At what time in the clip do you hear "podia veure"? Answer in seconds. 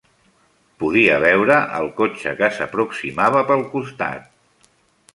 0.83-1.59